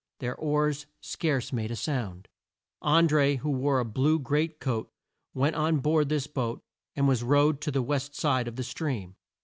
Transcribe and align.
Their 0.17 0.35
oars 0.35 0.87
scarce 0.99 1.53
made 1.53 1.69
a 1.69 1.75
sound. 1.75 2.27
An 2.81 3.07
dré, 3.07 3.37
who 3.37 3.51
wore 3.51 3.79
a 3.79 3.85
blue 3.85 4.17
great 4.17 4.59
coat, 4.59 4.91
went 5.35 5.55
on 5.55 5.77
board 5.77 6.09
this 6.09 6.25
boat 6.25 6.63
and 6.95 7.07
was 7.07 7.21
rowed 7.21 7.61
to 7.61 7.71
the 7.71 7.83
west 7.83 8.15
side 8.15 8.47
of 8.47 8.55
the 8.55 8.63
stream. 8.63 9.15